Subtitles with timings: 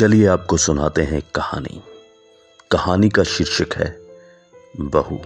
[0.00, 1.82] चलिए आपको सुनाते हैं कहानी।
[2.70, 4.00] कहानी का शीर्षक है,
[4.80, 5.20] बहू।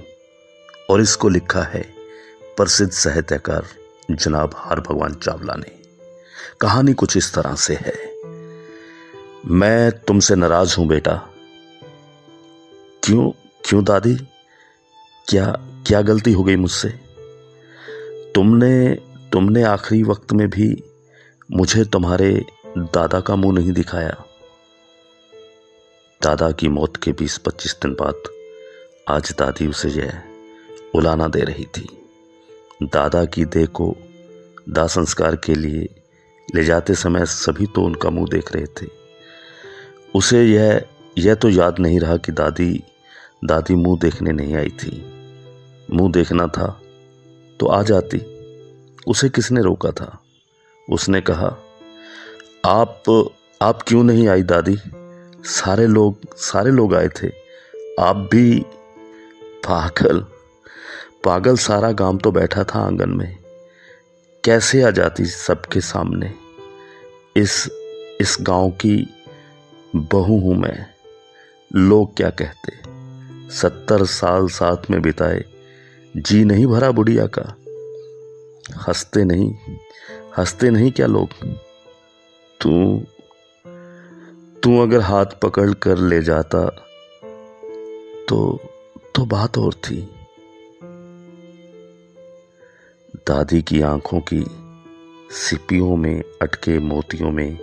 [0.91, 1.83] और इसको लिखा है
[2.57, 3.67] प्रसिद्ध साहित्यकार
[4.10, 5.83] जनाब हर भगवान चावला ने।
[6.60, 8.14] कहानी कुछ इस तरह से है।
[9.46, 11.29] मैं तुमसे नाराज़ हूँ बेटा।
[13.02, 13.30] क्यों?
[13.64, 14.14] क्यों दादी?
[15.29, 15.46] क्या
[15.86, 16.88] क्या गलती हो गई मुझसे?
[18.34, 18.95] तुमने
[19.32, 20.84] तुमने आखिरी वक्त में भी
[21.52, 22.45] मुझे तुम्हारे
[22.79, 24.25] दादा का मुँह नहीं दिखाया।
[26.23, 28.23] दादा की मौत के बीस पच्चीस दिन बाद
[29.09, 30.23] आज दादी उसे यह
[30.95, 31.88] उलाना दे रही थी।
[32.82, 33.96] दादा की देह को
[34.68, 35.88] दाह संस्कार के लिए
[36.54, 38.87] ले जाते समय सभी तो उनका मुँह देख रहे थे।
[40.14, 40.82] उसे यह
[41.18, 42.82] यह तो याद नहीं रहा कि दादी
[43.45, 44.92] दादी मुँह देखने नहीं आई थी।
[45.90, 46.80] मुँह देखना था
[47.60, 48.18] तो आ जाती।
[49.06, 50.18] उसे किसने रोका था?
[50.90, 51.56] उसने कहा,
[52.65, 53.02] आप
[53.62, 54.76] आप क्यों नहीं आई दादी?
[55.45, 57.29] सारे लोग सारे लोग आए थे।
[58.01, 58.65] आप भी,
[59.68, 60.27] पागल।
[61.24, 63.38] पागल सारा गाँव तो बैठा था आँगन में।
[64.44, 66.34] कैसे आ जाती सबके सामने?
[67.36, 67.68] इस
[68.20, 69.14] इस गाँव की
[69.96, 70.86] बहू हूँ मैं।
[71.74, 72.72] लोग क्या कहते?
[73.55, 75.44] सत्तर साल साथ में बिताए।
[76.16, 77.56] जी नहीं भरा बुढ़िया का।
[78.77, 79.55] हँसते नहीं।
[80.38, 81.28] हँसते नहीं क्या लोग?
[82.61, 83.02] तू
[84.64, 86.68] तू अगर हाथ पकड़ कर ले जाता
[88.28, 88.60] तो
[89.14, 89.96] तो बात और थी।
[93.16, 94.44] दादी की आँखों की
[95.30, 97.58] सिपियों में, अटके मोतियों में,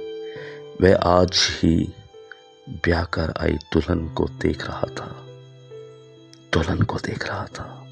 [0.81, 1.93] वह आज ही
[2.69, 5.25] ब्याह कर आई दुल्हन को देख रहा था।
[6.53, 7.87] दुल्हन को देख रहा था।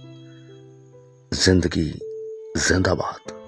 [1.33, 1.99] ज़िंदगी
[2.57, 3.38] जिंदाबाद।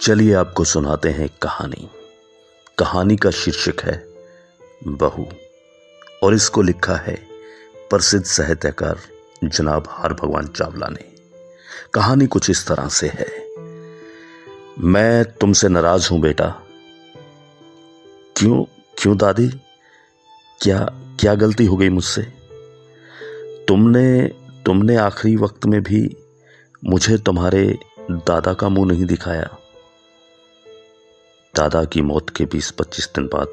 [0.00, 1.90] चलिए आपको सुनाते हैं कहानी।
[2.78, 4.08] कहानी का शीर्षक है,
[4.86, 5.28] बहू।
[6.22, 7.14] और इसको लिखा है
[7.90, 8.98] प्रसिद्ध साहित्यकार
[9.44, 11.04] जनाब हर भगवान चावला ने।
[11.94, 13.48] कहानी कुछ इस तरह से है।
[14.80, 16.48] मैं तुमसे नाराज़ हूँ बेटा।
[18.36, 18.64] क्यों
[18.98, 19.48] क्यों दादी?
[20.60, 20.78] क्या
[21.20, 22.22] क्या गलती हो गई मुझसे?
[23.68, 24.22] तुमने
[24.66, 26.16] तुमने आखिरी वक्त में भी
[26.84, 27.78] मुझे तुम्हारे
[28.10, 29.57] दादा का मुँह नहीं दिखाया।
[31.56, 33.48] दादा की मौत के बीस पच्चीस दिन बाद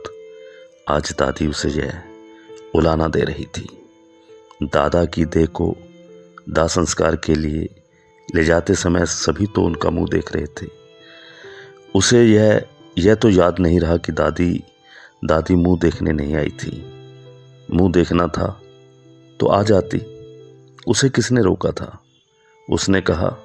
[0.90, 2.02] आज दादी उसे यह
[2.76, 3.70] उलाना दे रही थी।
[4.64, 5.76] दादा की देह को
[6.50, 7.70] दाह संस्कार के लिए
[8.36, 10.68] ले जाते समय सभी तो उनका मुँह देख रहे थे।
[11.96, 12.62] उसे यह
[12.98, 14.64] यह तो याद नहीं रहा कि दादी
[15.26, 16.74] दादी मुँह देखने नहीं आई थी।
[17.72, 18.62] मुँह देखना था
[19.40, 20.00] तो आ जाती।
[20.88, 22.04] उसे किसने रोका था?
[22.70, 23.38] उसने कहा,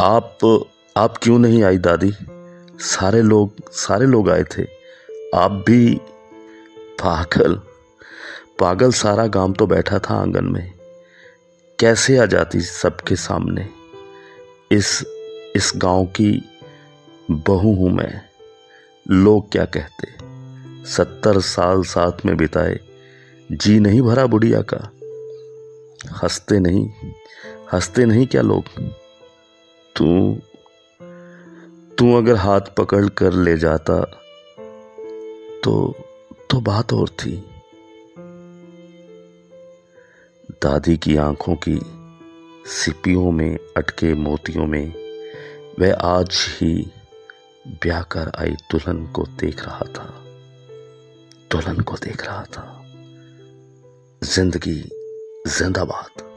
[0.00, 0.64] आप
[0.96, 2.12] आप क्यों नहीं आई दादी?
[2.80, 4.62] सारे लोग सारे लोग आए थे।
[5.34, 6.00] आप भी,
[7.00, 7.54] पागल।
[8.58, 10.72] पागल सारा गाँव तो बैठा था आँगन में।
[11.78, 13.68] कैसे आ जाती सबके सामने?
[14.72, 15.04] इस
[15.56, 16.48] इस गाँव की
[17.30, 18.22] बहू हूँ मैं।
[19.10, 20.06] लोग क्या कहते?
[20.90, 22.80] सत्तर साल साथ में बिताए।
[23.52, 24.90] जी नहीं भरा बुढ़िया का।
[26.12, 26.88] हँसते नहीं।
[27.72, 28.64] हँसते नहीं क्या लोग?
[29.96, 30.38] तू
[32.10, 34.04] तू अगर हाथ पकड़ कर ले जाता
[35.64, 35.94] तो
[36.50, 37.50] तो बात और थी।
[40.50, 41.80] दादी की आँखों की
[42.66, 44.94] सिपियों में, अटके मोतियों में,
[45.80, 46.90] वह आज ही
[47.66, 50.24] ब्याह कर आई दुल्हन को देख रहा था।
[51.50, 52.84] दुल्हन को देख रहा था।
[54.24, 54.80] ज़िंदगी
[55.46, 56.29] जिंदाबाद।